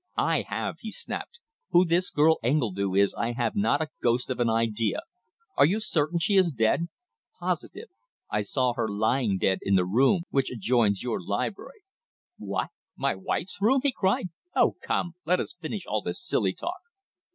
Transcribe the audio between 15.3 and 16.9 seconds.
us finish all this silly talk."